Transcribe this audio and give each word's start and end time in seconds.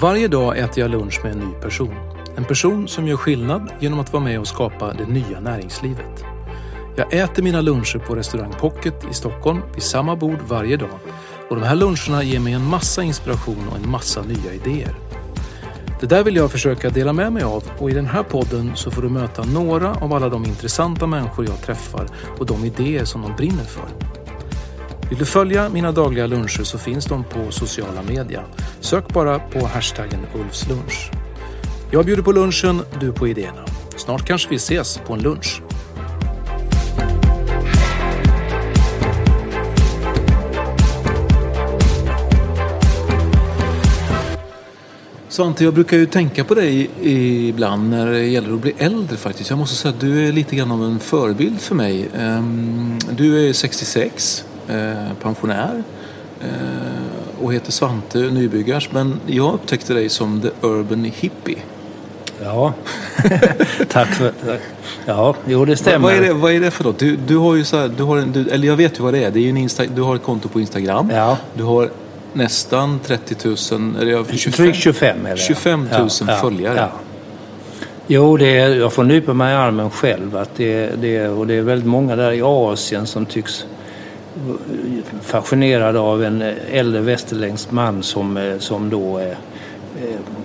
Varje 0.00 0.28
dag 0.28 0.58
äter 0.58 0.78
jag 0.78 0.90
lunch 0.90 1.20
med 1.22 1.32
en 1.32 1.38
ny 1.38 1.52
person. 1.54 1.94
En 2.36 2.44
person 2.44 2.88
som 2.88 3.06
gör 3.08 3.16
skillnad 3.16 3.72
genom 3.80 4.00
att 4.00 4.12
vara 4.12 4.22
med 4.22 4.40
och 4.40 4.46
skapa 4.46 4.92
det 4.92 5.06
nya 5.06 5.40
näringslivet. 5.40 6.24
Jag 6.96 7.14
äter 7.14 7.42
mina 7.42 7.60
luncher 7.60 7.98
på 7.98 8.14
restaurang 8.14 8.52
Pocket 8.60 8.94
i 9.10 9.14
Stockholm 9.14 9.60
vid 9.74 9.82
samma 9.82 10.16
bord 10.16 10.38
varje 10.48 10.76
dag. 10.76 10.98
Och 11.48 11.56
de 11.56 11.62
här 11.62 11.74
luncherna 11.74 12.22
ger 12.22 12.40
mig 12.40 12.52
en 12.52 12.66
massa 12.66 13.02
inspiration 13.02 13.68
och 13.70 13.76
en 13.76 13.90
massa 13.90 14.22
nya 14.22 14.52
idéer. 14.54 14.94
Det 16.00 16.06
där 16.06 16.24
vill 16.24 16.36
jag 16.36 16.50
försöka 16.50 16.90
dela 16.90 17.12
med 17.12 17.32
mig 17.32 17.42
av 17.42 17.64
och 17.78 17.90
i 17.90 17.94
den 17.94 18.06
här 18.06 18.22
podden 18.22 18.72
så 18.74 18.90
får 18.90 19.02
du 19.02 19.08
möta 19.08 19.44
några 19.44 19.94
av 19.94 20.12
alla 20.12 20.28
de 20.28 20.44
intressanta 20.44 21.06
människor 21.06 21.44
jag 21.48 21.62
träffar 21.62 22.06
och 22.38 22.46
de 22.46 22.64
idéer 22.64 23.04
som 23.04 23.22
de 23.22 23.36
brinner 23.36 23.64
för. 23.64 24.09
Vill 25.10 25.18
du 25.18 25.24
följa 25.24 25.68
mina 25.68 25.92
dagliga 25.92 26.26
luncher 26.26 26.64
så 26.64 26.78
finns 26.78 27.04
de 27.04 27.24
på 27.24 27.50
sociala 27.50 28.02
media. 28.02 28.44
Sök 28.80 29.08
bara 29.08 29.38
på 29.38 29.66
hashtaggen 29.66 30.20
Ulfslunch. 30.34 31.10
Jag 31.90 32.04
bjuder 32.04 32.22
på 32.22 32.32
lunchen, 32.32 32.82
du 33.00 33.12
på 33.12 33.28
idéerna. 33.28 33.64
Snart 33.96 34.26
kanske 34.26 34.50
vi 34.50 34.56
ses 34.56 34.98
på 34.98 35.12
en 35.12 35.22
lunch. 35.22 35.62
Svante, 45.28 45.64
jag 45.64 45.74
brukar 45.74 45.96
ju 45.96 46.06
tänka 46.06 46.44
på 46.44 46.54
dig 46.54 46.90
ibland 47.48 47.90
när 47.90 48.06
det 48.06 48.26
gäller 48.26 48.54
att 48.54 48.60
bli 48.60 48.74
äldre 48.78 49.16
faktiskt. 49.16 49.50
Jag 49.50 49.58
måste 49.58 49.76
säga 49.76 49.94
att 49.94 50.00
du 50.00 50.28
är 50.28 50.32
lite 50.32 50.56
grann 50.56 50.72
av 50.72 50.84
en 50.84 50.98
förebild 50.98 51.60
för 51.60 51.74
mig. 51.74 52.08
Ehm, 52.18 52.98
du 53.10 53.48
är 53.48 53.52
66, 53.52 54.44
pensionär 55.22 55.82
eh, 56.40 57.42
och 57.42 57.54
heter 57.54 57.72
Svante 57.72 58.18
Nybyggars. 58.18 58.88
Men 58.92 59.20
jag 59.26 59.54
upptäckte 59.54 59.94
dig 59.94 60.08
som 60.08 60.40
the 60.40 60.48
urban 60.60 61.04
hippie. 61.04 61.58
Ja, 62.42 62.72
tack 63.88 64.08
för 64.08 64.32
Ja, 65.06 65.34
jo 65.46 65.64
det 65.64 65.76
stämmer. 65.76 66.08
Vad 66.08 66.16
är 66.16 66.20
det, 66.20 66.32
vad 66.32 66.52
är 66.52 66.60
det 66.60 66.70
för 66.70 66.84
något? 66.84 66.98
Du, 66.98 67.16
du 67.16 67.36
har 67.36 67.54
ju 67.54 67.64
så 67.64 67.76
här, 67.76 67.90
du 67.96 68.02
har 68.02 68.16
en, 68.16 68.32
du, 68.32 68.50
eller 68.50 68.66
jag 68.66 68.76
vet 68.76 68.98
ju 68.98 69.02
vad 69.02 69.14
det 69.14 69.24
är. 69.24 69.30
Det 69.30 69.38
är 69.38 69.42
ju 69.42 69.50
en 69.50 69.56
Insta, 69.56 69.84
du 69.86 70.02
har 70.02 70.16
ett 70.16 70.22
konto 70.22 70.48
på 70.48 70.60
Instagram. 70.60 71.10
Ja. 71.14 71.36
Du 71.54 71.62
har 71.62 71.90
nästan 72.32 73.00
30 73.06 73.36
000, 73.44 73.56
eller 74.00 74.36
25, 74.36 74.64
Drygt 74.64 74.78
25 74.78 75.26
är 75.26 75.30
det. 75.30 75.36
25 75.36 75.88
000 75.98 76.08
ja, 76.28 76.36
följare. 76.36 76.76
Ja. 76.76 76.90
Jo, 78.06 78.36
det 78.36 78.58
är, 78.58 78.74
jag 78.74 78.92
får 78.92 79.04
nypa 79.04 79.32
mig 79.32 79.52
i 79.52 79.56
armen 79.56 79.90
själv. 79.90 80.36
Att 80.36 80.50
det, 80.56 80.90
det, 81.00 81.28
och 81.28 81.46
det 81.46 81.54
är 81.54 81.62
väldigt 81.62 81.88
många 81.88 82.16
där 82.16 82.32
i 82.32 82.42
Asien 82.42 83.06
som 83.06 83.26
tycks 83.26 83.64
fascinerade 85.22 85.98
av 85.98 86.24
en 86.24 86.42
äldre 86.72 87.00
västerländsk 87.00 87.70
man 87.70 88.02
som, 88.02 88.56
som 88.58 88.90
då 88.90 89.18
eh, 89.18 89.32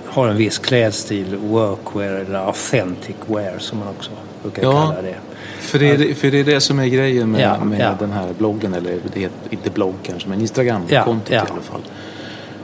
har 0.05 0.27
en 0.27 0.37
viss 0.37 0.57
klädstil, 0.57 1.35
workwear 1.35 2.13
eller 2.13 2.39
authentic 2.39 3.15
wear 3.27 3.57
som 3.59 3.79
man 3.79 3.87
också 3.87 4.11
brukar 4.43 4.63
Ja. 4.63 4.71
kalla 4.71 5.01
det. 5.01 5.15
För 5.59 5.79
det, 5.79 5.87
är, 5.89 6.13
för 6.13 6.31
det 6.31 6.39
är 6.39 6.43
det 6.43 6.61
som 6.61 6.79
är 6.79 6.85
grejen 6.87 7.31
med, 7.31 7.41
Ja, 7.41 7.63
med 7.65 7.79
ja. 7.79 7.93
den 7.99 8.11
här 8.11 8.27
bloggen, 8.37 8.73
eller 8.73 8.97
det 9.13 9.29
inte 9.49 9.69
blogg 9.69 9.93
kanske, 10.03 10.29
men 10.29 10.41
Instagram-kontot 10.41 11.31
i 11.31 11.35
alla 11.35 11.45
fall. 11.61 11.81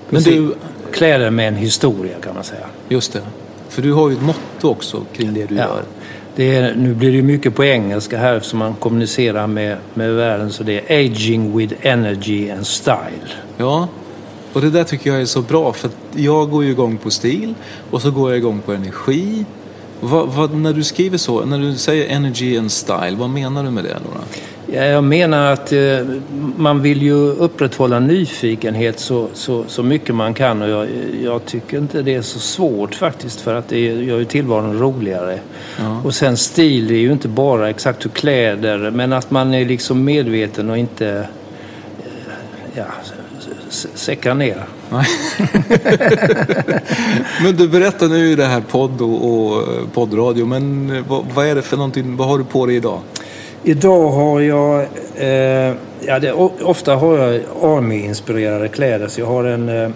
Men 0.09 0.23
du, 0.23 0.53
Kläder 0.91 1.29
med 1.29 1.47
en 1.47 1.55
historia 1.55 2.15
kan 2.21 2.35
man 2.35 2.43
säga. 2.43 2.65
just 2.89 3.13
det. 3.13 3.21
För 3.69 3.81
du 3.81 3.93
har 3.93 4.09
ju 4.09 4.15
ett 4.15 4.21
motto 4.21 4.69
också 4.69 5.01
kring 5.13 5.33
det 5.33 5.45
du 5.45 5.55
gör. 5.55 5.81
Det 6.35 6.55
är, 6.55 6.75
nu 6.75 6.93
blir 6.93 7.11
det 7.11 7.21
mycket 7.21 7.55
på 7.55 7.63
engelska 7.63 8.17
här 8.17 8.35
eftersom 8.35 8.59
man 8.59 8.73
kommunicerar 8.73 9.47
med, 9.47 9.77
med 9.93 10.13
världen. 10.15 10.51
Så 10.51 10.63
det 10.63 10.73
är 10.79 11.05
aging 11.05 11.57
with 11.57 11.75
energy 11.81 12.51
and 12.51 12.67
style. 12.67 13.29
Ja, 13.57 13.87
och 14.53 14.61
det 14.61 14.69
där 14.69 14.83
tycker 14.83 15.09
jag 15.09 15.21
är 15.21 15.25
så 15.25 15.41
bra 15.41 15.73
för 15.73 15.87
att 15.87 15.97
jag 16.15 16.49
går 16.49 16.63
ju 16.63 16.69
igång 16.69 16.97
på 16.97 17.09
stil 17.09 17.53
och 17.91 18.01
så 18.01 18.11
går 18.11 18.29
jag 18.29 18.37
igång 18.37 18.61
på 18.65 18.73
energi. 18.73 19.45
Vad, 19.99 20.27
vad, 20.27 20.53
när 20.53 20.73
du 20.73 20.83
skriver 20.83 21.17
så, 21.17 21.45
när 21.45 21.59
du 21.59 21.75
säger 21.75 22.15
energy 22.15 22.57
and 22.57 22.71
style, 22.71 23.15
vad 23.15 23.29
menar 23.29 23.63
du 23.63 23.71
med 23.71 23.83
det 23.83 23.89
Nora? 23.89 24.23
Ja, 24.67 24.85
Jag 24.85 25.03
menar 25.03 25.51
att 25.51 25.71
eh, 25.71 25.99
man 26.55 26.81
vill 26.81 27.01
ju 27.01 27.31
upprätthålla 27.31 27.99
nyfikenhet 27.99 28.99
så, 28.99 29.27
så, 29.33 29.63
så 29.67 29.83
mycket 29.83 30.15
man 30.15 30.33
kan 30.33 30.61
och 30.61 30.69
jag, 30.69 30.87
jag 31.23 31.45
tycker 31.45 31.77
inte 31.77 32.01
det 32.01 32.15
är 32.15 32.21
så 32.21 32.39
svårt 32.39 32.95
faktiskt 32.95 33.41
för 33.41 33.55
att 33.55 33.69
det 33.69 33.79
gör 33.79 34.19
ju 34.19 34.25
tillvaron 34.25 34.79
roligare. 34.79 35.39
Och 36.03 36.15
sen 36.15 36.37
stil 36.37 36.91
är 36.91 36.95
ju 36.95 37.11
inte 37.11 37.27
bara 37.27 37.69
exakt 37.69 38.05
hur 38.05 38.09
kläder 38.09 38.91
men 38.91 39.13
att 39.13 39.31
man 39.31 39.53
är 39.53 39.65
liksom 39.65 40.03
medveten 40.03 40.69
och 40.69 40.77
inte 40.77 41.09
eh, 41.09 41.23
ja, 42.73 42.85
säckar 43.93 44.33
ner. 44.33 44.65
Men 47.43 47.55
du 47.55 47.67
berättar 47.67 48.07
nu 48.07 48.31
i 48.31 48.35
det 48.35 48.45
här 48.45 48.61
podd 48.61 49.01
och, 49.01 49.33
och 49.33 49.63
poddradio, 49.93 50.45
men 50.45 51.03
vad, 51.07 51.25
vad 51.33 51.45
är 51.45 51.55
det 51.55 51.61
för 51.61 51.77
någonting, 51.77 52.17
vad 52.17 52.27
har 52.27 52.37
du 52.37 52.43
på 52.43 52.65
dig 52.65 52.75
idag? 52.75 52.99
Idag 53.63 54.09
har 54.11 54.39
jag, 54.39 54.81
eh, 55.15 55.75
ja, 56.05 56.19
det, 56.19 56.33
ofta 56.63 56.95
har 56.95 57.17
jag 57.17 57.41
Army-inspirerade 57.61 58.67
kläder. 58.67 59.07
Så 59.07 59.21
jag 59.21 59.27
har 59.27 59.43
en 59.43 59.69
eh, 59.69 59.89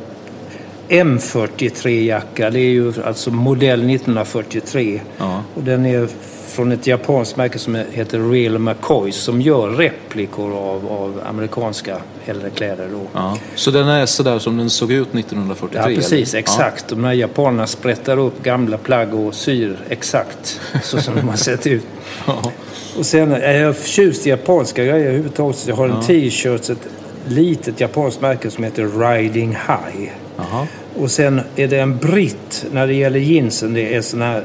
M43-jacka. 0.90 2.50
Det 2.50 2.60
är 2.60 2.70
ju 2.70 2.94
alltså 3.06 3.32
modell 3.32 3.80
1943. 3.80 5.02
Ja. 5.18 5.44
Och 5.56 5.64
den 5.64 5.86
är 5.86 6.08
från 6.56 6.72
ett 6.72 6.88
japanskt 6.88 7.38
märke 7.38 7.60
som 7.60 7.76
heter 7.92 8.32
Real 8.32 8.60
McCoys 8.60 9.16
som 9.16 9.42
gör 9.42 9.70
replikor 9.70 10.54
av, 10.54 10.88
av 10.92 11.22
amerikanska 11.26 11.98
äldre 12.26 12.50
kläder. 12.50 12.88
Då. 12.92 13.02
Ja. 13.14 13.38
Så 13.56 13.72
den 13.72 13.88
är 13.88 14.06
sådär 14.06 14.40
som 14.40 14.58
den 14.58 14.70
såg 14.70 14.92
ut 14.92 15.16
1943? 15.16 15.92
Ja, 15.92 15.96
precis. 15.96 16.34
eller? 16.34 16.40
Exakt. 16.40 16.88
De 16.88 17.04
här 17.04 17.14
japanerna 17.14 17.68
sprättar 17.68 18.18
upp 18.18 18.44
gamla 18.44 18.78
plagg 18.78 19.14
och 19.14 19.36
syr 19.36 19.78
exakt 19.90 20.62
så 20.84 21.02
som 21.02 21.16
de 21.16 21.30
har 21.30 21.38
sett 21.38 21.68
ut. 21.68 21.86
Ja. 22.28 22.52
Och 22.98 23.06
sen 23.06 23.32
är 23.32 23.54
jag 23.54 23.78
förtjust 23.78 24.28
i 24.28 24.30
japanska 24.30 24.84
grejer 24.84 25.06
överhuvudtaget. 25.06 25.58
Så 25.58 25.70
Jag 25.70 25.76
har 25.76 25.90
en 25.90 26.02
t-shirt, 26.02 26.70
ett 26.70 26.88
litet 27.28 27.80
japanskt 27.80 28.22
märke 28.22 28.52
som 28.52 28.64
heter 28.64 29.00
Riding 29.00 29.50
High. 29.50 30.12
Jaha. 30.38 30.68
Och 31.00 31.12
sen 31.12 31.42
är 31.56 31.68
det 31.68 31.80
en 31.80 31.98
britt 31.98 32.66
när 32.72 32.88
det 32.88 32.94
gäller 32.94 33.20
jeansen. 33.20 33.74
Det 33.74 33.96
är 33.96 34.02
såna 34.02 34.42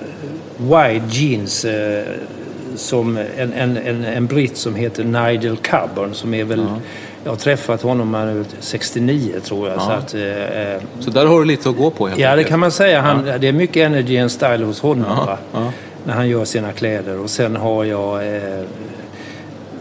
wide 0.58 1.04
jeans. 1.10 1.64
Eh, 1.64 2.04
som 2.76 3.16
en, 3.36 3.52
en, 3.52 3.76
en, 3.76 4.04
en 4.04 4.26
britt 4.26 4.56
som 4.56 4.74
heter 4.74 5.04
Nigel 5.04 5.56
Coburn 5.56 6.14
som 6.14 6.34
är 6.34 6.44
väl... 6.44 6.66
Jag 7.24 7.32
har 7.32 7.36
träffat 7.36 7.82
honom 7.82 8.14
han 8.14 8.28
är 8.28 8.34
väl 8.34 8.44
69 8.60 9.32
tror 9.44 9.68
jag. 9.68 9.82
Så 9.82 9.90
att, 9.90 10.14
eh, 10.14 10.22
eh, 10.74 10.80
Så 11.00 11.10
där 11.10 11.26
har 11.26 11.38
du 11.38 11.44
lite 11.44 11.68
att 11.70 11.76
gå 11.76 11.90
på 11.90 12.10
Ja, 12.16 12.36
det 12.36 12.44
kan 12.44 12.60
man 12.60 12.72
säga. 12.72 13.00
Han, 13.00 13.24
Det 13.40 13.48
är 13.48 13.52
mycket 13.52 13.76
energy 13.86 14.18
and 14.18 14.30
style 14.32 14.64
hos 14.64 14.80
honom. 14.80 15.26
ja. 15.52 15.72
När 16.04 16.14
han 16.14 16.28
gör 16.28 16.44
sina 16.44 16.72
kläder. 16.72 17.18
Och 17.18 17.30
sen 17.30 17.56
har 17.56 17.84
jag 17.84 18.36
eh, 18.36 18.42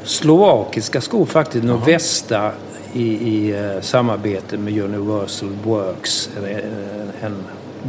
slovakiska 0.03 1.01
skor 1.01 1.25
faktiskt. 1.25 1.63
Novesta 1.63 2.51
i, 2.93 3.03
i 3.03 3.51
eh, 3.51 3.81
samarbete 3.81 4.57
med 4.57 4.83
Universal 4.83 5.49
Works. 5.63 6.29
En, 7.21 7.43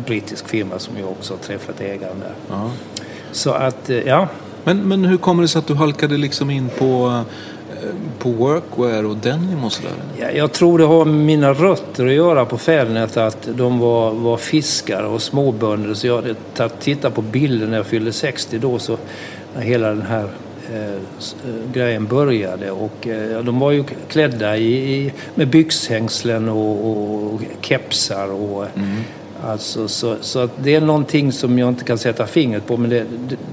brittisk 0.06 0.48
firma 0.48 0.78
som 0.78 0.98
jag 0.98 1.10
också 1.10 1.34
har 1.34 1.38
träffat 1.38 1.80
ägaren 1.80 2.20
där. 2.20 2.34
Ja. 2.48 2.70
Så 3.32 3.50
att, 3.50 3.90
eh, 3.90 3.98
ja. 3.98 4.28
Men, 4.64 4.88
men 4.88 5.04
hur 5.04 5.16
kommer 5.16 5.42
det 5.42 5.48
sig 5.48 5.58
att 5.58 5.66
du 5.66 5.74
halkade 5.74 6.16
liksom 6.16 6.50
in 6.50 6.68
på, 6.78 7.22
eh, 7.70 7.88
på 8.18 8.30
workwear 8.30 9.04
och 9.04 9.16
denim 9.16 9.64
och 9.64 9.72
sådär? 9.72 9.92
Ja, 10.18 10.30
jag 10.30 10.52
tror 10.52 10.78
det 10.78 10.84
har 10.84 11.04
med 11.04 11.26
mina 11.26 11.52
rötter 11.52 12.06
att 12.06 12.12
göra 12.12 12.44
på 12.44 12.58
Fällnet 12.58 13.16
att 13.16 13.48
de 13.54 13.78
var, 13.78 14.10
var 14.10 14.36
fiskare 14.36 15.06
och 15.06 15.22
småbönder. 15.22 15.94
Så 15.94 16.06
jag 16.06 16.24
tittade 16.80 17.14
på 17.14 17.22
bilder 17.22 17.66
när 17.66 17.76
jag 17.76 17.86
fyllde 17.86 18.12
60 18.12 18.58
då 18.58 18.78
så 18.78 18.96
när 19.54 19.62
hela 19.62 19.88
den 19.88 20.02
här 20.02 20.28
grejen 21.72 22.06
började. 22.06 22.70
Och, 22.70 23.08
eh, 23.08 23.44
de 23.44 23.58
var 23.58 23.70
ju 23.70 23.84
klädda 24.08 24.56
i, 24.56 25.12
med 25.34 25.48
byxhängslen 25.48 26.48
och, 26.48 27.34
och 27.34 27.40
kepsar. 27.60 28.32
Och, 28.32 28.66
alltså, 29.44 29.88
så, 29.88 30.16
så 30.20 30.48
det 30.62 30.74
är 30.74 30.80
någonting 30.80 31.32
som 31.32 31.58
jag 31.58 31.68
inte 31.68 31.84
kan 31.84 31.98
sätta 31.98 32.26
fingret 32.26 32.66
på 32.66 32.76
men 32.76 32.90
det, 32.90 33.04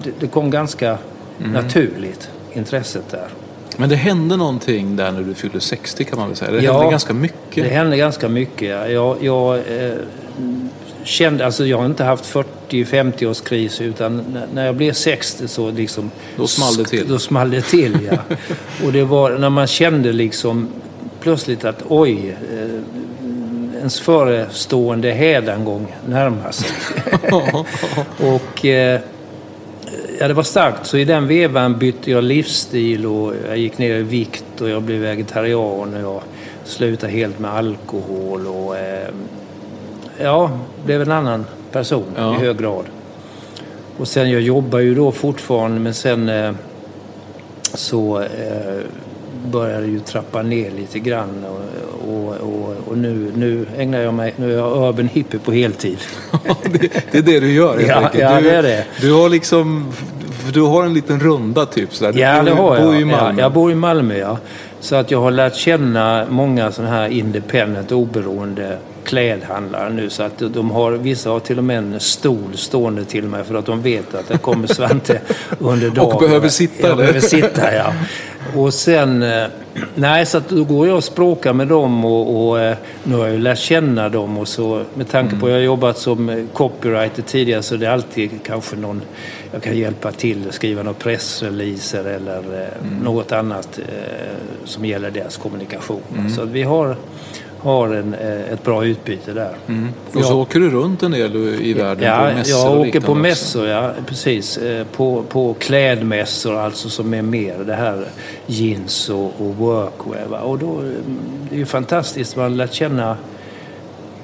det, 0.04 0.12
det 0.20 0.28
kom 0.28 0.50
ganska 0.52 0.98
naturligt, 1.38 2.30
intresset 2.54 3.10
där. 3.12 3.28
Men 3.78 3.90
det 3.90 3.96
hände 3.96 4.38
någonting 4.38 4.96
där 4.96 5.12
när 5.12 5.22
du 5.22 5.34
fyllde 5.34 5.60
60 5.60 6.04
kan 6.04 6.20
man 6.20 6.28
väl 6.28 6.38
säga? 6.38 6.52
Det 6.52 6.62
Ja, 6.62 6.74
hände 6.74 6.92
ganska 6.92 7.14
mycket. 7.14 7.64
Det 7.64 7.70
hände 7.70 7.98
ganska 7.98 8.30
mycket. 8.30 8.92
Jag, 8.92 9.24
jag 9.24 9.56
eh, 9.56 9.94
kände, 11.08 11.46
alltså 11.46 11.66
jag 11.66 11.78
har 11.78 11.86
inte 11.86 12.04
haft 12.04 12.36
40-50 12.70 13.26
års 13.26 13.42
kris 13.42 13.82
utan 13.82 14.38
när 14.54 14.66
jag 14.66 14.76
blev 14.76 14.94
60 14.94 15.48
så 15.48 15.72
liksom... 15.72 16.12
Då 16.36 16.48
small 16.48 16.76
det 16.76 16.86
till. 16.86 17.08
Då 17.08 17.20
small 17.20 17.52
det 17.52 17.62
till, 17.62 17.98
ja. 18.12 18.18
Och 18.86 18.94
det 18.94 19.04
var 19.04 19.32
när 19.38 19.50
man 19.50 19.68
kände 19.68 20.14
liksom 20.14 20.68
plötsligt 21.20 21.66
att 21.66 21.84
oj, 21.88 22.36
eh, 22.54 23.78
ens 23.78 24.00
förestående 24.00 25.12
hädangång 25.12 25.96
närmar 26.08 26.52
sig. 26.52 26.70
och 28.34 28.66
eh, 28.66 29.02
Ja, 30.20 30.28
det 30.28 30.34
var 30.34 30.44
starkt. 30.44 30.86
Så 30.86 30.98
i 30.98 31.06
den 31.06 31.28
vevan 31.28 31.78
bytte 31.80 32.12
jag 32.12 32.24
livsstil 32.24 33.06
och 33.06 33.34
jag 33.48 33.58
gick 33.58 33.78
ner 33.78 33.96
i 33.96 34.04
vikt 34.04 34.62
och 34.62 34.70
jag 34.70 34.84
blev 34.84 35.00
vegetarian 35.02 35.94
och 35.94 36.02
jag 36.02 36.22
slutade 36.64 37.14
helt 37.14 37.40
med 37.40 37.52
alkohol 37.52 38.48
och 38.48 38.78
eh, 38.78 39.08
ja, 40.22 40.52
blev 40.86 41.02
en 41.02 41.12
annan 41.12 41.46
person 41.72 42.06
Ja. 42.18 42.36
i 42.36 42.38
hög 42.38 42.58
grad. 42.58 42.86
Och 43.98 44.08
sen, 44.08 44.32
jag 44.32 44.42
jobbar 44.42 44.80
ju 44.80 44.96
då 44.96 45.12
fortfarande 45.12 45.80
men 45.80 45.94
sen 45.94 46.30
eh, 46.30 46.52
så 47.74 48.20
eh, 48.22 48.78
började 49.52 49.82
jag 49.82 49.90
ju 49.92 50.00
trappa 50.00 50.42
ner 50.42 50.72
lite 50.72 51.00
grann 51.00 51.46
och, 51.46 52.14
och, 52.14 52.28
och, 52.36 52.76
och 52.88 52.98
nu, 52.98 53.32
nu 53.36 53.66
ägnar 53.78 54.00
jag 54.00 54.14
mig, 54.14 54.34
nu 54.38 54.54
är 54.54 54.58
jag 54.58 54.90
urban 54.90 55.08
hippie 55.08 55.40
på 55.40 55.52
heltid. 55.52 55.98
det, 56.64 56.92
det 57.12 57.18
är 57.18 57.22
det 57.22 57.40
du 57.40 57.52
gör 57.54 57.78
helt 57.78 57.88
Ja, 57.90 57.96
enkelt. 57.96 58.24
ja, 58.24 58.38
du, 58.38 58.44
det 58.50 58.56
är 58.56 58.64
det. 58.64 58.86
Du 59.02 59.14
har 59.14 59.30
liksom... 59.30 59.86
Du 60.54 60.62
har 60.62 60.84
en 60.86 60.94
liten 60.94 61.20
runda 61.20 61.66
typ 61.66 61.94
sådär. 61.96 62.14
Du 62.14 62.20
Ja, 62.20 62.44
det 62.44 62.52
har 62.52 62.76
jag. 62.76 62.86
bor 62.86 62.96
i 62.96 63.00
Ja, 63.00 63.06
Malmö. 63.06 63.42
jag 63.42 63.52
bor 63.54 63.72
i 63.72 63.76
Malmö, 63.76 64.18
ja. 64.18 64.38
Så 64.80 64.96
att 64.96 65.12
jag 65.12 65.22
har 65.22 65.32
lärt 65.32 65.56
känna 65.56 66.26
många 66.30 66.72
sådana 66.72 66.94
här 66.94 67.08
independent, 67.10 67.92
oberoende 67.92 68.78
klädhandlare 69.08 69.90
nu. 69.90 70.10
Så 70.10 70.24
att 70.24 70.38
de 70.40 70.72
har, 70.72 70.92
vissa 70.92 71.30
har 71.30 71.40
till 71.40 71.58
och 71.58 71.64
med 71.64 71.78
en 71.78 72.00
stol 72.00 72.58
stående 72.58 73.06
till 73.06 73.24
mig 73.24 73.44
för 73.44 73.56
att 73.56 73.66
de 73.66 73.82
vet 73.82 74.16
att 74.16 74.28
det 74.28 74.38
kommer 74.38 74.68
Svante 74.68 75.22
under 75.60 75.90
dagen. 75.90 76.20
behöver 76.20 76.50
sitta, 76.50 76.88
Jag 76.88 76.98
behöver 76.98 77.20
sitta, 77.20 77.76
ja. 77.76 77.94
Och 78.56 78.74
sen... 78.74 79.24
eh, 79.24 79.44
Nej, 79.96 80.26
så 80.26 80.38
att 80.38 80.50
då 80.50 80.64
går 80.64 80.88
jag 80.88 80.98
och 80.98 81.04
språkar 81.04 81.54
med 81.54 81.68
dem 81.68 82.06
och, 82.06 82.48
och 82.50 82.60
eh, 82.60 82.78
nu 83.04 83.16
har 83.16 83.24
jag 83.24 83.34
ju 83.34 83.40
lärt 83.40 83.60
känna 83.60 84.10
dem 84.10 84.38
och 84.38 84.48
så 84.48 84.84
med 84.94 85.10
tanke 85.10 85.36
på 85.36 85.46
att 85.46 85.52
jag 85.52 85.58
har 85.58 85.64
jobbat 85.64 85.98
som 85.98 86.30
eh, 86.30 86.38
copywriter 86.54 87.22
tidigare 87.22 87.64
så 87.64 87.76
det 87.76 87.86
är 87.88 87.92
alltid 87.92 88.30
kanske 88.46 88.76
någon 88.76 89.02
jag 89.52 89.64
kan 89.64 89.78
hjälpa 89.78 90.12
till 90.12 90.48
att 90.48 90.54
skriva 90.56 90.84
några 90.84 90.94
pressreleaser 91.00 92.04
eller 92.06 92.38
eh, 92.38 93.04
något 93.04 93.32
annat 93.32 93.80
som 94.66 94.86
gäller 94.86 95.12
deras 95.12 95.38
kommunikation. 95.38 96.02
Så 96.36 96.42
att 96.42 96.50
vi 96.50 96.64
har, 96.64 96.96
har 97.60 97.90
en, 97.90 98.14
eh, 98.14 98.54
ett 98.54 98.64
bra 98.64 98.86
utbyte 98.86 99.34
där. 99.34 99.56
Och 100.14 100.24
så 100.24 100.42
åker 100.42 100.60
du 100.60 100.70
runt 100.70 101.04
en 101.04 101.12
del 101.12 101.36
i 101.62 101.74
världen 101.74 102.04
Ja, 102.04 102.30
på 102.30 102.36
mässor 102.38 102.72
jag 102.72 102.80
åker 102.80 103.00
på 103.00 103.12
också. 103.12 103.16
mässor, 103.22 103.68
ja 103.68 103.92
precis. 104.06 104.58
Eh, 104.58 104.86
På, 104.96 105.24
på 105.30 105.54
klädmässor 105.54 106.56
alltså 106.56 106.90
som 106.90 107.14
är 107.14 107.22
mer 107.22 107.58
det 107.66 107.74
här 107.76 108.06
jeans 108.46 109.10
och, 109.10 109.26
och 109.40 109.56
workwear. 109.56 110.26
Va? 110.28 110.40
Och 110.40 110.60
då, 110.60 110.72
mm, 110.80 110.94
det 111.50 111.56
är 111.56 111.60
ju 111.60 111.66
fantastiskt, 111.66 112.36
man 112.36 112.44
har 112.44 112.50
lärt 112.50 112.74
känna 112.74 113.18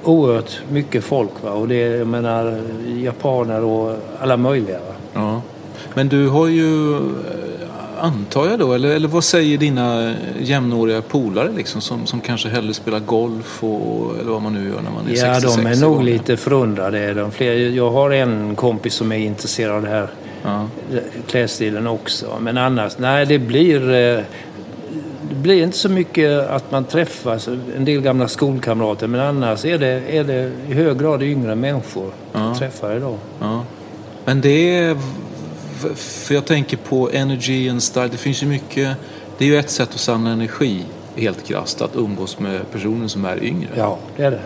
oerhört 0.04 0.60
mycket 0.70 1.04
folk. 1.04 1.30
Va? 1.42 1.50
Och 1.50 1.68
det 1.68 1.82
är, 1.82 1.96
jag 1.98 2.06
menar, 2.06 2.60
japaner 3.02 3.64
och 3.64 3.96
alla 4.20 4.36
möjliga. 4.36 4.78
Va? 4.78 4.94
Ja. 5.14 5.42
Men 5.94 6.08
du 6.08 6.28
har 6.28 6.46
ju, 6.46 7.00
antar 8.04 8.46
jag 8.46 8.58
då, 8.58 8.72
eller, 8.72 8.88
eller 8.88 9.08
vad 9.08 9.24
säger 9.24 9.58
dina 9.58 10.14
jämnåriga 10.40 11.02
polare 11.02 11.50
liksom 11.56 11.80
som, 11.80 12.06
som 12.06 12.20
kanske 12.20 12.48
hellre 12.48 12.74
spelar 12.74 13.00
golf 13.00 13.64
och, 13.64 14.14
eller 14.20 14.30
vad 14.30 14.42
man 14.42 14.52
nu 14.54 14.68
gör 14.68 14.80
när 14.82 14.90
man 14.90 15.06
är 15.06 15.10
Ja, 15.10 15.34
66 15.34 15.56
de 15.56 15.66
är 15.66 15.76
nog 15.76 15.96
år? 15.98 16.02
lite 16.02 16.36
förundrade. 16.36 17.14
De 17.14 17.30
fler. 17.30 17.52
Jag 17.52 17.90
har 17.90 18.10
en 18.10 18.56
kompis 18.56 18.94
som 18.94 19.12
är 19.12 19.16
intresserad 19.18 19.74
av 19.76 19.82
det 19.82 19.88
här 19.88 20.08
Ja. 20.42 20.66
klädstilen 21.26 21.86
också. 21.86 22.26
Men 22.40 22.58
annars, 22.58 22.92
nej 22.98 23.26
det 23.26 23.38
blir... 23.38 23.90
eh, 23.94 24.22
Det 25.28 25.34
blir 25.34 25.62
inte 25.64 25.76
så 25.78 25.88
mycket 25.88 26.48
att 26.50 26.70
man 26.70 26.84
träffas, 26.84 27.48
en 27.76 27.84
del 27.84 28.00
gamla 28.00 28.28
skolkamrater, 28.28 29.06
men 29.06 29.20
annars 29.20 29.64
är 29.64 29.78
det, 29.78 30.02
är 30.10 30.24
det 30.24 30.50
i 30.68 30.72
hög 30.74 30.98
grad 30.98 31.22
yngre 31.22 31.54
människor 31.54 32.10
jag 32.32 32.58
träffar 32.58 32.96
idag. 32.96 33.18
Ja. 33.40 33.64
Men 34.24 34.40
det 34.40 34.76
är... 34.78 34.96
För 35.94 36.34
jag 36.34 36.44
tänker 36.44 36.76
på 36.76 37.10
energy 37.12 37.68
and 37.70 37.82
style. 37.82 38.08
Det 38.08 38.16
finns 38.16 38.42
ju 38.42 38.46
mycket... 38.46 38.96
Det 39.38 39.44
är 39.44 39.48
ju 39.48 39.58
ett 39.58 39.70
sätt 39.70 39.88
att 39.94 40.00
samla 40.00 40.30
energi, 40.30 40.82
helt 41.16 41.46
krasst, 41.46 41.82
att 41.82 41.96
umgås 41.96 42.38
med 42.38 42.70
personer 42.72 43.08
som 43.08 43.24
är 43.24 43.44
yngre. 43.44 43.68
Ja, 43.76 43.98
det 44.16 44.24
är 44.24 44.30
det. 44.30 44.40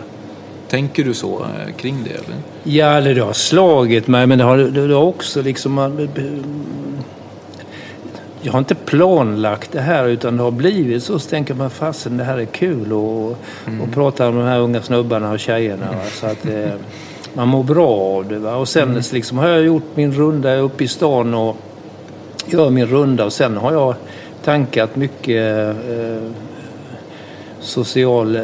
Tänker 0.69 1.03
du 1.03 1.13
så 1.13 1.39
eh, 1.39 1.73
kring 1.75 2.03
det? 2.03 2.09
Eller? 2.09 2.37
Ja, 2.63 2.85
eller 2.85 3.15
det 3.15 3.21
har 3.21 3.33
slagit 3.33 4.07
mig, 4.07 4.27
men 4.27 4.37
det 4.37 4.43
har, 4.43 4.57
det, 4.57 4.93
har 4.93 5.03
också 5.03 5.41
liksom... 5.41 5.73
man- 5.73 6.09
Jag 8.41 8.51
har 8.51 8.59
inte 8.59 8.75
planlagt 8.75 9.71
det 9.71 9.81
här 9.81 10.07
utan 10.07 10.37
det 10.37 10.43
har 10.43 10.51
blivit 10.51 11.03
så. 11.03 11.19
Så 11.19 11.29
tänker 11.29 11.53
man 11.53 11.69
fasen 11.69 12.17
det 12.17 12.23
här 12.23 12.37
är 12.37 12.45
kul 12.45 12.93
och, 12.93 13.29
och 13.81 13.91
prata 13.93 14.27
om 14.27 14.35
de 14.35 14.43
här 14.45 14.59
unga 14.59 14.81
snubbarna 14.81 15.31
och 15.31 15.39
tjejerna. 15.39 15.85
Va? 15.91 15.97
Så 16.13 16.25
att 16.25 16.45
eh, 16.45 16.69
man 17.33 17.47
mår 17.47 17.63
bra 17.63 17.89
av 17.89 18.27
det. 18.27 18.39
Va? 18.39 18.55
Och 18.55 18.69
sen 18.69 19.03
så 19.03 19.15
liksom 19.15 19.37
har 19.37 19.47
jag 19.47 19.61
gjort 19.61 19.95
min 19.95 20.11
runda 20.11 20.55
uppe 20.55 20.83
i 20.83 20.87
stan 20.87 21.33
och 21.33 21.57
gör 22.45 22.69
min 22.69 22.85
runda 22.85 23.25
och 23.25 23.33
sen 23.33 23.57
har 23.57 23.73
jag 23.73 23.95
tankat 24.43 24.95
mycket 24.95 25.75
eh, 25.89 26.21
social 27.59 28.35
eh, 28.35 28.41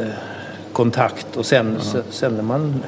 kontakt 0.75 1.37
och 1.37 1.45
sen, 1.45 1.77
sen, 1.81 2.03
sen 2.09 2.37
är 2.37 2.41
man 2.41 2.83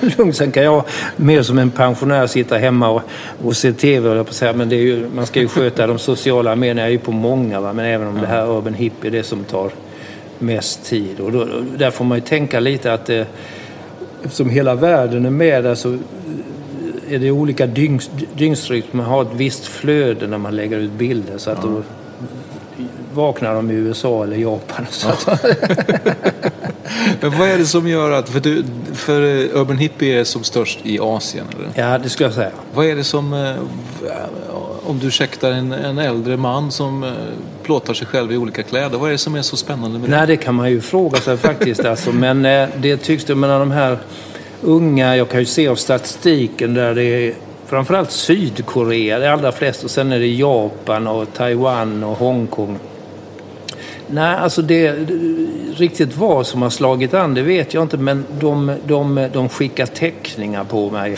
lugn. 0.18 0.32
Sen 0.32 0.52
kan 0.52 0.62
jag 0.62 0.84
mer 1.16 1.42
som 1.42 1.58
en 1.58 1.70
pensionär 1.70 2.26
sitta 2.26 2.58
hemma 2.58 2.88
och, 2.88 3.02
och 3.44 3.56
se 3.56 3.72
TV 3.72 4.24
på 4.24 4.34
säga. 4.34 4.52
Men 4.52 4.68
det 4.68 4.76
är 4.76 4.80
ju, 4.80 5.08
man 5.14 5.26
ska 5.26 5.40
ju 5.40 5.48
sköta 5.58 5.86
de 5.86 5.98
sociala 5.98 6.56
medierna. 6.56 6.80
Jag 6.80 6.88
är 6.88 6.92
ju 6.92 6.98
på 6.98 7.12
många 7.12 7.60
va? 7.60 7.72
men 7.72 7.84
även 7.84 8.08
om 8.08 8.20
det 8.20 8.26
här 8.26 8.56
Urban 8.56 8.74
Hippie 8.74 9.10
är 9.10 9.12
det 9.12 9.22
som 9.22 9.44
tar 9.44 9.70
mest 10.38 10.84
tid. 10.84 11.20
Och 11.20 11.32
då, 11.32 11.46
där 11.76 11.90
får 11.90 12.04
man 12.04 12.18
ju 12.18 12.22
tänka 12.24 12.60
lite 12.60 12.92
att 12.92 13.10
eh, 13.10 13.22
eftersom 14.24 14.50
hela 14.50 14.74
världen 14.74 15.26
är 15.26 15.30
med 15.30 15.64
där 15.64 15.74
så 15.74 15.98
är 17.10 17.18
det 17.18 17.30
olika 17.30 17.66
dygns, 17.66 18.10
dygnsrytm. 18.34 18.86
Man 18.92 19.06
har 19.06 19.22
ett 19.22 19.28
visst 19.36 19.66
flöde 19.66 20.26
när 20.26 20.38
man 20.38 20.56
lägger 20.56 20.78
ut 20.78 20.92
bilder. 20.92 21.38
Så 21.38 21.50
att 21.50 21.62
då 21.62 21.82
vaknar 23.14 23.54
de 23.54 23.70
i 23.70 23.74
USA 23.74 24.24
eller 24.24 24.36
Japan. 24.36 24.86
Så 24.90 25.08
att, 25.08 25.26
Men 27.20 27.38
vad 27.38 27.48
är 27.48 27.58
det 27.58 27.64
som 27.66 27.88
gör 27.88 28.10
att... 28.10 28.28
För, 28.28 28.40
du, 28.40 28.64
för 28.92 29.22
eh, 29.22 29.60
Urban 29.60 29.78
Hippie 29.78 30.20
är 30.20 30.24
som 30.24 30.44
störst 30.44 30.78
i 30.82 30.98
Asien, 31.00 31.46
eller? 31.58 31.90
ja, 31.90 31.98
det 31.98 32.08
skulle 32.08 32.26
jag 32.26 32.34
säga. 32.34 32.50
Vad 32.74 32.86
är 32.86 32.96
det 32.96 33.04
som... 33.04 33.32
eh, 33.32 33.54
Om 34.86 34.98
du 34.98 35.06
ursäktar 35.06 35.50
en, 35.50 35.72
en 35.72 35.98
äldre 35.98 36.36
man 36.36 36.70
som 36.70 37.02
eh, 37.04 37.10
plåtar 37.70 37.94
sig 37.94 38.06
själv 38.06 38.32
i 38.32 38.36
olika 38.36 38.62
kläder. 38.62 38.98
Vad 38.98 39.08
är 39.08 39.12
det 39.12 39.18
som 39.18 39.34
är 39.34 39.42
så 39.42 39.56
spännande 39.56 39.98
med 39.98 40.10
det? 40.10 40.16
Nej, 40.16 40.26
det 40.26 40.36
kan 40.36 40.54
man 40.54 40.70
ju 40.70 40.80
fråga 40.80 41.18
sig 41.18 41.36
faktiskt. 41.36 41.84
Alltså. 41.84 42.12
Men 42.12 42.44
eh, 42.44 42.68
det 42.76 42.96
tycks 42.96 43.24
det, 43.24 43.34
menar 43.34 43.58
de 43.58 43.70
här 43.70 43.98
unga, 44.60 45.16
jag 45.16 45.28
kan 45.28 45.40
ju 45.40 45.46
se 45.46 45.68
av 45.68 45.76
statistiken 45.76 46.74
där 46.74 46.94
det 46.94 47.04
är 47.04 47.34
framförallt 47.66 48.10
Sydkorea, 48.10 49.18
det 49.18 49.32
allra 49.32 49.52
flesta, 49.52 49.84
och 49.84 49.90
sen 49.90 50.12
är 50.12 50.18
det 50.18 50.26
Japan 50.26 51.06
och 51.06 51.32
Taiwan 51.32 52.04
och 52.04 52.16
Hongkong. 52.16 52.78
Nej, 54.06 54.36
alltså 54.36 54.62
det, 54.62 54.92
det 54.92 55.14
riktigt 55.76 56.16
vad 56.16 56.46
som 56.46 56.62
har 56.62 56.70
slagit 56.70 57.14
an, 57.14 57.34
det 57.34 57.42
vet 57.42 57.74
jag 57.74 57.82
inte, 57.82 57.96
men 57.96 58.24
de, 58.40 58.76
de, 58.86 59.28
de 59.32 59.48
skickar 59.48 59.86
teckningar 59.86 60.64
på 60.64 60.90
mig. 60.90 61.16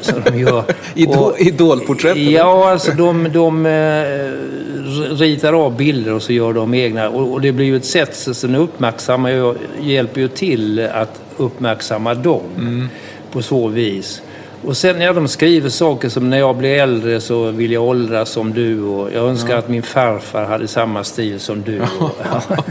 Som 0.00 0.22
de 0.24 0.38
gör. 0.38 0.64
Idol, 0.94 1.16
Och- 1.16 1.40
idolporträtt? 1.40 2.16
eller? 2.16 2.30
Ja, 2.32 2.70
alltså 2.70 2.92
de, 2.92 3.28
de 3.32 3.66
eh, 3.66 5.14
ritar 5.16 5.52
av 5.52 5.76
bilder 5.76 6.12
och 6.12 6.22
så 6.22 6.32
gör 6.32 6.52
de 6.52 6.74
egna. 6.74 7.08
Och, 7.08 7.32
och 7.32 7.40
det 7.40 7.52
blir 7.52 7.66
ju 7.66 7.76
ett 7.76 7.84
sätt, 7.84 8.16
så 8.16 8.34
sen 8.34 8.54
uppmärksammar 8.54 9.30
jag, 9.30 9.56
hjälper 9.80 10.20
ju 10.20 10.28
till 10.28 10.80
att 10.92 11.20
uppmärksamma 11.36 12.14
dem 12.14 12.88
på 13.32 13.42
så 13.42 13.68
vis. 13.68 14.22
Och 14.64 14.76
sen 14.76 14.98
när 14.98 15.14
de 15.14 15.28
skriver 15.28 15.70
saker 15.70 16.08
som 16.08 16.30
när 16.30 16.38
jag 16.38 16.56
blir 16.56 16.78
äldre 16.78 17.20
så 17.20 17.50
vill 17.50 17.72
jag 17.72 17.84
åldras 17.84 18.30
som 18.30 18.52
du 18.52 18.82
och 18.82 19.12
jag 19.12 19.28
önskar 19.28 19.52
ja. 19.52 19.58
att 19.58 19.68
min 19.68 19.82
farfar 19.82 20.44
hade 20.44 20.68
samma 20.68 21.04
stil 21.04 21.40
som 21.40 21.62
du. 21.62 21.80
Och, 21.80 22.10
ja. 22.24 22.42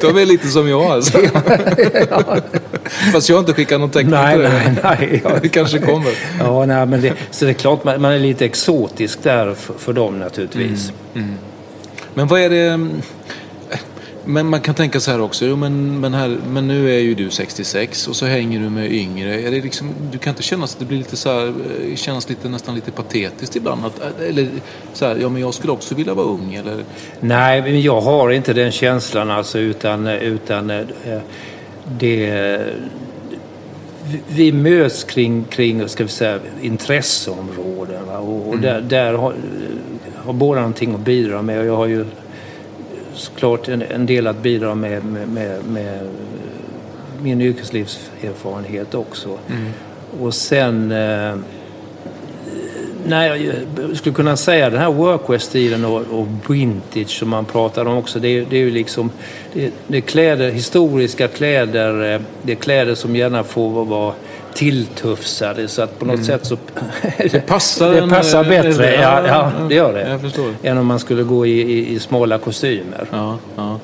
De 0.00 0.18
är 0.18 0.26
lite 0.26 0.48
som 0.48 0.68
jag 0.68 0.82
alltså. 0.82 1.18
ja. 2.10 2.36
Fast 3.12 3.28
jag 3.28 3.36
har 3.36 3.40
inte 3.40 3.52
skickat 3.52 3.80
någon 3.80 3.90
teckning 3.90 4.10
nej, 4.10 4.36
på 4.36 4.42
det. 4.42 4.48
Nej, 4.48 4.76
nej, 4.82 5.20
ja. 5.24 5.30
Det 5.42 5.48
kanske 5.48 5.78
kommer. 5.78 6.12
Ja, 6.38 6.66
nej, 6.66 6.86
men 6.86 7.00
det, 7.00 7.14
så 7.30 7.44
det 7.44 7.50
är 7.50 7.54
klart 7.54 7.84
man, 7.84 8.00
man 8.00 8.12
är 8.12 8.18
lite 8.18 8.44
exotisk 8.44 9.22
där 9.22 9.54
för, 9.54 9.74
för 9.74 9.92
dem 9.92 10.18
naturligtvis. 10.18 10.92
Mm, 11.14 11.28
mm. 11.28 11.38
Men 12.14 12.26
vad 12.26 12.40
är 12.40 12.50
det... 12.50 12.88
Men 14.24 14.46
man 14.48 14.60
kan 14.60 14.74
tänka 14.74 15.00
så 15.00 15.10
här 15.10 15.20
också, 15.20 15.46
jo, 15.46 15.56
men, 15.56 16.00
men, 16.00 16.14
här, 16.14 16.38
men 16.48 16.68
nu 16.68 16.94
är 16.94 16.98
ju 16.98 17.14
du 17.14 17.30
66 17.30 18.08
och 18.08 18.16
så 18.16 18.26
hänger 18.26 18.60
du 18.60 18.70
med 18.70 18.92
yngre. 18.92 19.40
Är 19.40 19.50
det 19.50 19.60
liksom, 19.60 19.94
du 20.12 20.18
kan 20.18 20.30
inte 20.30 20.42
känna 20.42 20.64
att 20.64 20.76
det 20.78 20.84
blir 20.84 20.98
lite 20.98 21.16
så 21.16 21.30
här, 21.30 21.46
eh, 21.46 21.96
kännas 21.96 22.28
lite, 22.28 22.48
nästan 22.48 22.74
lite 22.74 22.90
patetiskt 22.90 23.56
ibland? 23.56 23.84
Att, 23.84 24.00
eh, 24.00 24.28
eller 24.28 24.48
så 24.92 25.06
här, 25.06 25.16
ja 25.16 25.28
men 25.28 25.42
jag 25.42 25.54
skulle 25.54 25.72
också 25.72 25.94
vilja 25.94 26.14
vara 26.14 26.26
ung 26.26 26.54
eller? 26.54 26.84
Nej, 27.20 27.62
men 27.62 27.82
jag 27.82 28.00
har 28.00 28.30
inte 28.30 28.52
den 28.52 28.72
känslan 28.72 29.30
alltså 29.30 29.58
utan, 29.58 30.06
utan 30.06 30.70
eh, 30.70 30.84
det 31.98 32.60
vi 34.28 34.52
möts 34.52 35.04
kring, 35.04 35.44
kring 35.44 35.88
ska 35.88 36.04
vi 36.04 36.10
säga, 36.10 36.38
intresseområden. 36.62 38.06
Va? 38.06 38.18
Och, 38.18 38.48
och 38.48 38.54
mm. 38.54 38.60
där, 38.60 38.80
där 38.80 39.12
har, 39.12 39.34
har 40.16 40.32
båda 40.32 40.60
någonting 40.60 40.94
att 40.94 41.00
bidra 41.00 41.42
med. 41.42 41.60
Och 41.60 41.66
jag 41.66 41.76
har 41.76 41.86
ju 41.86 42.04
såklart 43.22 43.68
en, 43.68 43.82
en 43.82 44.06
del 44.06 44.26
att 44.26 44.42
bidra 44.42 44.74
med, 44.74 45.04
med, 45.04 45.28
med, 45.28 45.64
med 45.64 46.08
min 47.22 47.40
yrkeslivserfarenhet 47.40 48.94
också. 48.94 49.28
Mm. 49.28 49.72
Och 50.20 50.34
sen... 50.34 50.92
Eh, 50.92 51.34
nej, 53.06 53.52
jag 53.88 53.96
skulle 53.96 54.14
kunna 54.14 54.36
säga 54.36 54.70
den 54.70 54.78
här 54.78 54.90
workwear-stilen 54.90 55.84
och, 55.84 56.00
och, 56.00 56.26
vintage 56.48 57.10
som 57.10 57.28
man 57.28 57.44
pratar 57.44 57.84
om 57.84 57.96
också. 57.96 58.18
Det 58.18 58.28
är, 58.28 58.46
det 58.50 58.56
är 58.56 58.60
ju 58.60 58.70
liksom... 58.70 59.10
Det, 59.52 59.72
det 59.86 59.96
är 59.96 60.00
kläder, 60.00 60.50
historiska 60.50 61.28
kläder. 61.28 62.14
Eh, 62.14 62.20
det 62.42 62.52
är 62.52 62.56
kläder 62.56 62.94
som 62.94 63.16
gärna 63.16 63.44
får 63.44 63.84
vara 63.84 64.14
tilltufsade 64.54 65.68
så 65.68 65.82
att 65.82 65.98
på 65.98 66.04
något 66.04 66.14
mm. 66.14 66.26
sätt 66.26 66.46
så... 66.46 66.56
det 67.18 67.46
passar, 67.46 67.92
det 67.92 68.08
passar 68.08 68.44
bättre, 68.44 68.94
ja, 68.94 69.26
ja, 69.26 69.52
det 69.68 69.74
gör 69.74 69.92
det. 69.92 70.10
Jag 70.10 70.20
förstår. 70.20 70.54
Än 70.62 70.78
om 70.78 70.86
man 70.86 70.98
skulle 70.98 71.22
gå 71.22 71.46
i, 71.46 71.60
i, 71.60 71.92
i 71.94 71.98
smala 71.98 72.38
kostymer. 72.38 73.06
Ja, 73.10 73.38
ja. 73.56 73.78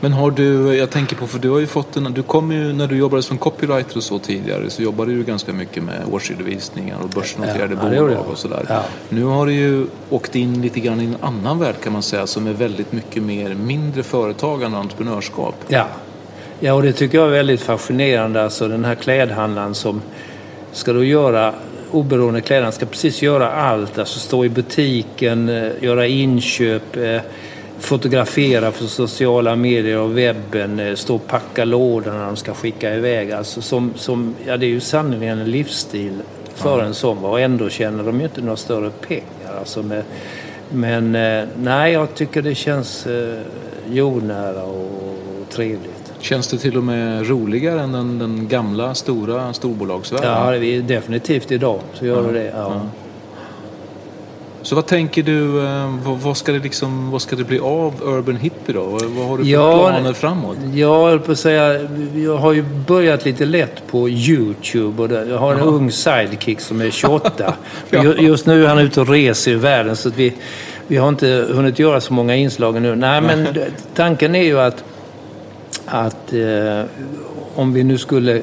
Men 0.00 0.12
har 0.12 0.30
du, 0.30 0.76
jag 0.76 0.90
tänker 0.90 1.16
på, 1.16 1.26
för 1.26 1.38
du 1.38 1.50
har 1.50 1.58
ju 1.58 1.66
fått 1.66 1.96
en, 1.96 2.04
du 2.04 2.22
kom 2.22 2.52
ju, 2.52 2.72
när 2.72 2.86
du 2.86 2.96
jobbade 2.96 3.22
som 3.22 3.38
copywriter 3.38 3.96
och 3.96 4.02
så 4.02 4.18
tidigare 4.18 4.70
så 4.70 4.82
jobbade 4.82 5.12
du 5.12 5.24
ganska 5.24 5.52
mycket 5.52 5.82
med 5.82 6.02
årsredovisningar 6.12 6.96
och 7.02 7.08
börsnoterade 7.08 7.76
ja, 7.82 7.88
bolag 7.88 8.12
ja, 8.12 8.18
och 8.18 8.38
sådär. 8.38 8.66
Ja. 8.68 8.82
Nu 9.08 9.24
har 9.24 9.46
du 9.46 9.52
ju 9.52 9.86
åkt 10.10 10.36
in 10.36 10.62
lite 10.62 10.80
grann 10.80 11.00
i 11.00 11.04
en 11.04 11.16
annan 11.20 11.58
värld 11.58 11.74
kan 11.82 11.92
man 11.92 12.02
säga 12.02 12.26
som 12.26 12.46
är 12.46 12.52
väldigt 12.52 12.92
mycket 12.92 13.22
mer 13.22 13.54
mindre 13.54 14.02
företagande 14.02 14.76
och 14.76 14.82
entreprenörskap. 14.82 15.54
Ja, 15.68 15.86
Ja, 16.62 16.74
och 16.74 16.82
det 16.82 16.92
tycker 16.92 17.18
jag 17.18 17.26
är 17.26 17.32
väldigt 17.32 17.60
fascinerande. 17.60 18.44
Alltså 18.44 18.68
den 18.68 18.84
här 18.84 18.94
klädhandlaren 18.94 19.74
som 19.74 20.02
ska 20.72 20.92
då 20.92 21.04
göra 21.04 21.54
oberoende 21.90 22.40
kläder. 22.40 22.70
ska 22.70 22.86
precis 22.86 23.22
göra 23.22 23.52
allt. 23.52 23.98
Alltså 23.98 24.18
stå 24.18 24.44
i 24.44 24.48
butiken, 24.48 25.48
eh, 25.48 25.70
göra 25.80 26.06
inköp, 26.06 26.96
eh, 26.96 27.20
fotografera 27.78 28.72
för 28.72 28.84
sociala 28.84 29.56
medier 29.56 29.98
och 29.98 30.18
webben, 30.18 30.80
eh, 30.80 30.94
stå 30.94 31.14
och 31.14 31.26
packa 31.26 31.64
lådorna 31.64 32.18
när 32.18 32.26
de 32.26 32.36
ska 32.36 32.54
skicka 32.54 32.94
iväg. 32.94 33.32
Alltså 33.32 33.62
som, 33.62 33.92
som, 33.96 34.34
ja, 34.46 34.56
det 34.56 34.66
är 34.66 34.70
ju 34.70 34.80
sannerligen 34.80 35.38
en 35.38 35.50
livsstil 35.50 36.12
för 36.54 36.82
en 36.82 36.94
sån 36.94 37.24
och 37.24 37.40
ändå 37.40 37.68
tjänar 37.68 38.04
de 38.04 38.18
ju 38.18 38.24
inte 38.24 38.40
några 38.40 38.56
större 38.56 38.90
pengar. 38.90 39.58
Alltså 39.58 39.82
med, 39.82 40.02
men 40.70 41.12
nej, 41.62 41.92
jag 41.92 42.14
tycker 42.14 42.42
det 42.42 42.54
känns 42.54 43.06
jordnära 43.90 44.62
och 44.62 45.48
trevligt. 45.50 45.99
Känns 46.20 46.48
det 46.48 46.58
till 46.58 46.76
och 46.76 46.84
med 46.84 47.28
roligare 47.28 47.80
än 47.80 47.92
den, 47.92 48.18
den 48.18 48.48
gamla 48.48 48.94
stora 48.94 49.52
storbolagsvärlden? 49.52 50.30
Ja, 50.30 50.50
det 50.50 50.76
är 50.76 50.82
definitivt 50.82 51.52
idag 51.52 51.80
så 51.94 52.06
gör 52.06 52.16
ja, 52.16 52.32
det 52.32 52.32
det. 52.32 52.52
Ja. 52.56 52.82
Så 54.62 54.74
vad 54.74 54.86
tänker 54.86 55.22
du, 55.22 55.66
eh, 55.66 55.94
vad, 56.04 56.36
ska 56.36 56.52
det 56.52 56.58
liksom, 56.58 57.10
vad 57.10 57.22
ska 57.22 57.36
det 57.36 57.44
bli 57.44 57.58
av 57.58 57.94
Urban 58.02 58.36
Hippie 58.36 58.74
då? 58.74 58.82
Vad 58.82 59.26
har 59.26 59.38
du 59.38 59.44
för 59.44 59.50
ja, 59.50 59.88
planer 59.88 60.12
framåt? 60.12 60.56
Jag 60.74 61.08
höll 61.08 61.20
på 61.20 61.32
att 61.32 61.38
säga, 61.38 61.88
jag 62.14 62.36
har 62.36 62.52
ju 62.52 62.62
börjat 62.62 63.24
lite 63.24 63.44
lätt 63.44 63.86
på 63.86 64.08
YouTube 64.08 65.02
och 65.02 65.28
jag 65.28 65.38
har 65.38 65.52
en 65.52 65.58
ja. 65.58 65.64
ung 65.64 65.90
sidekick 65.90 66.60
som 66.60 66.80
är 66.80 66.90
28. 66.90 67.54
ja. 67.90 68.04
Just 68.04 68.46
nu 68.46 68.64
är 68.64 68.68
han 68.68 68.78
ute 68.78 69.00
och 69.00 69.08
reser 69.08 69.50
i 69.50 69.54
världen 69.54 69.96
så 69.96 70.08
att 70.08 70.16
vi, 70.16 70.32
vi 70.86 70.96
har 70.96 71.08
inte 71.08 71.46
hunnit 71.50 71.78
göra 71.78 72.00
så 72.00 72.12
många 72.12 72.36
inslag 72.36 72.82
nu. 72.82 72.96
Nej, 72.96 73.20
men 73.20 73.46
tanken 73.94 74.34
är 74.34 74.42
ju 74.42 74.60
att 74.60 74.84
att 75.90 76.32
eh, 76.32 76.82
om 77.54 77.72
vi 77.72 77.84
nu 77.84 77.98
skulle 77.98 78.42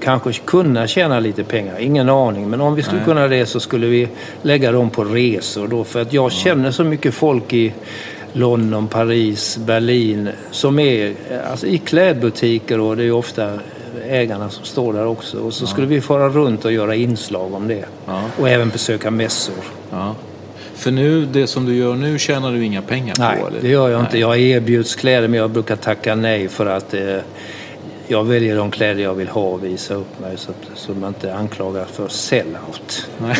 kanske 0.00 0.32
kunna 0.32 0.86
tjäna 0.86 1.20
lite 1.20 1.44
pengar, 1.44 1.78
ingen 1.78 2.08
aning, 2.08 2.50
men 2.50 2.60
om 2.60 2.74
vi 2.74 2.82
skulle 2.82 2.98
Nej. 2.98 3.04
kunna 3.04 3.28
det 3.28 3.46
så 3.46 3.60
skulle 3.60 3.86
vi 3.86 4.08
lägga 4.42 4.72
dem 4.72 4.90
på 4.90 5.04
resor 5.04 5.68
då. 5.68 5.84
För 5.84 6.02
att 6.02 6.12
jag 6.12 6.32
känner 6.32 6.70
så 6.70 6.84
mycket 6.84 7.14
folk 7.14 7.52
i 7.52 7.74
London, 8.32 8.88
Paris, 8.88 9.58
Berlin 9.58 10.28
som 10.50 10.78
är 10.78 11.14
alltså, 11.50 11.66
i 11.66 11.78
klädbutiker 11.78 12.80
och 12.80 12.96
det 12.96 13.04
är 13.04 13.12
ofta 13.12 13.58
ägarna 14.08 14.50
som 14.50 14.64
står 14.64 14.92
där 14.92 15.06
också. 15.06 15.38
Och 15.38 15.54
så 15.54 15.66
skulle 15.66 15.86
vi 15.86 16.00
fara 16.00 16.28
runt 16.28 16.64
och 16.64 16.72
göra 16.72 16.94
inslag 16.94 17.54
om 17.54 17.68
det. 17.68 17.84
Ja. 18.06 18.22
Och 18.38 18.48
även 18.48 18.68
besöka 18.68 19.10
mässor. 19.10 19.64
Ja. 19.90 20.14
För 20.76 20.90
nu, 20.90 21.26
det 21.26 21.46
som 21.46 21.66
du 21.66 21.74
gör 21.74 21.94
nu 21.94 22.18
tjänar 22.18 22.52
du 22.52 22.64
inga 22.64 22.82
pengar 22.82 23.14
nej, 23.18 23.40
på? 23.40 23.46
Eller? 23.46 23.60
det 23.60 23.68
gör 23.68 23.88
jag 23.88 23.98
nej. 23.98 24.06
inte. 24.06 24.18
Jag 24.18 24.38
erbjuds 24.38 24.94
kläder 24.94 25.28
men 25.28 25.40
jag 25.40 25.50
brukar 25.50 25.76
tacka 25.76 26.14
nej 26.14 26.48
för 26.48 26.66
att 26.66 26.94
eh, 26.94 27.18
jag 28.06 28.24
väljer 28.24 28.56
de 28.56 28.70
kläder 28.70 29.02
jag 29.02 29.14
vill 29.14 29.28
ha 29.28 29.42
och 29.42 29.64
visa 29.64 29.94
upp 29.94 30.20
mig 30.20 30.36
så, 30.36 30.52
så 30.74 30.92
man 30.94 31.08
inte 31.08 31.34
anklagar 31.34 31.84
för 31.84 32.08
sellout. 32.08 33.08
Nej. 33.18 33.36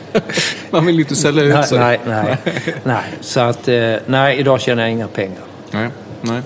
man 0.70 0.86
vill 0.86 1.00
inte 1.00 1.16
sälja 1.16 1.42
ut 1.42 1.66
sig. 1.66 1.78
Nej, 1.78 2.00
nej, 2.06 2.36
nej. 2.84 3.04
Så 3.20 3.40
att, 3.40 3.68
eh, 3.68 3.94
nej, 4.06 4.38
idag 4.38 4.60
tjänar 4.60 4.82
jag 4.82 4.92
inga 4.92 5.08
pengar. 5.08 5.42
Nej, 5.70 5.88
nej. 6.20 6.42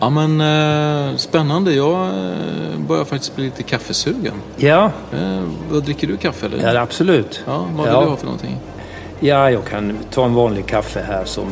Ja 0.00 0.10
men 0.10 0.40
eh, 0.40 1.16
spännande. 1.16 1.74
Jag 1.74 2.06
eh, 2.06 2.78
börjar 2.78 3.04
faktiskt 3.04 3.36
bli 3.36 3.44
lite 3.44 3.62
kaffesugen. 3.62 4.34
Ja. 4.56 4.90
Eh, 5.12 5.42
vad 5.70 5.82
dricker 5.82 6.06
du 6.06 6.16
kaffe 6.16 6.46
eller? 6.46 6.74
Ja 6.74 6.80
absolut. 6.80 7.42
Ja, 7.46 7.66
vad 7.76 7.86
vill 7.86 7.94
ja. 7.94 8.00
du 8.00 8.06
ha 8.06 8.16
för 8.16 8.24
någonting? 8.24 8.56
Ja, 9.20 9.50
jag 9.50 9.64
kan 9.64 9.98
ta 10.10 10.24
en 10.24 10.34
vanlig 10.34 10.66
kaffe 10.66 11.04
här 11.08 11.24
som... 11.24 11.46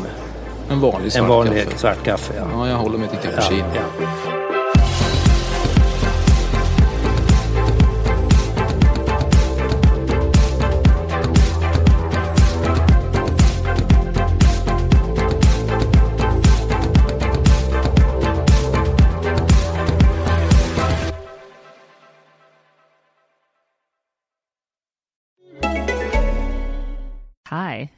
En 0.71 0.81
vanlig 0.81 1.12
svart 1.12 1.23
en 1.23 1.29
vanlig 1.29 1.65
kaffe? 1.65 1.79
svart 1.79 2.05
kaffe, 2.05 2.33
ja. 2.37 2.45
Ja, 2.53 2.69
jag 2.69 2.76
håller 2.76 2.99
mig 2.99 3.09
till 3.09 3.19
cappuccino. 3.19 3.65
Ja, 3.75 3.81
ja. 4.05 4.36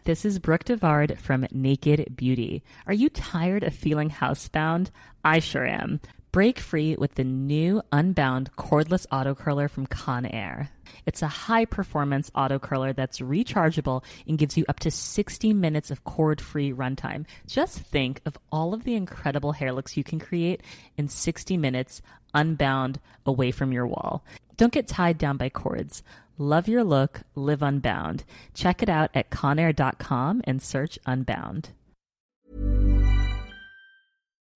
This 0.09 0.25
is 0.25 0.39
Brooke 0.39 0.65
Devard 0.65 1.19
from 1.19 1.47
Naked 1.53 2.17
Beauty. 2.17 2.63
Are 2.87 2.95
you 2.95 3.11
tired 3.11 3.63
of 3.63 3.75
feeling 3.75 4.09
housebound? 4.09 4.89
I 5.23 5.39
sure 5.39 5.67
am. 5.67 6.01
Break 6.31 6.59
free 6.59 6.95
with 6.95 7.15
the 7.15 7.25
new 7.25 7.81
Unbound 7.91 8.51
cordless 8.57 9.07
auto 9.11 9.35
curler 9.35 9.67
from 9.67 9.87
Conair. 9.87 10.69
It's 11.07 11.23
a 11.23 11.27
high 11.27 11.65
performance 11.65 12.31
auto 12.35 12.59
curler 12.59 12.93
that's 12.93 13.21
rechargeable 13.21 14.05
and 14.27 14.37
gives 14.37 14.55
you 14.55 14.67
up 14.69 14.79
to 14.81 14.91
60 14.91 15.55
minutes 15.55 15.91
of 15.91 16.05
cord 16.05 16.43
free 16.43 16.71
runtime. 16.71 17.25
Just 17.47 17.79
think 17.79 18.21
of 18.27 18.37
all 18.53 18.75
of 18.75 18.85
the 18.85 18.95
incredible 18.95 19.53
hair 19.53 19.73
looks 19.73 19.97
you 19.97 20.05
can 20.05 20.19
create 20.19 20.63
in 20.99 21.09
60 21.09 21.57
minutes 21.57 22.03
unbound 22.35 23.01
away 23.25 23.51
from 23.51 23.73
your 23.73 23.87
wall. 23.87 24.23
Don't 24.59 24.73
get 24.73 24.87
tied 24.87 25.17
down 25.17 25.39
by 25.39 25.49
cords. 25.49 26.03
Love 26.37 26.69
your 26.69 26.85
look, 26.85 27.23
live 27.35 27.63
unbound. 27.63 28.25
Check 28.53 28.83
it 28.83 28.91
out 28.91 29.11
at 29.15 29.31
conair.com 29.31 30.43
and 30.45 30.61
search 30.61 30.99
Unbound. 31.07 31.71